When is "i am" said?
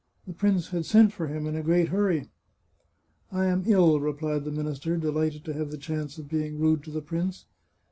3.31-3.61